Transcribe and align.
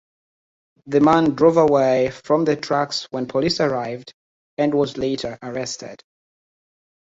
The 0.87 0.99
man 0.99 1.35
drove 1.35 1.57
away 1.57 2.09
from 2.09 2.43
the 2.43 2.55
tracks 2.55 3.05
when 3.11 3.27
police 3.27 3.59
arrived 3.59 4.15
and 4.57 4.73
was 4.73 4.97
later 4.97 5.37
arrested. 5.43 6.01